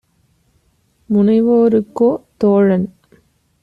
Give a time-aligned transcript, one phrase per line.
[1.09, 2.09] முனைவோருக்கோ
[2.37, 2.87] தோழன்!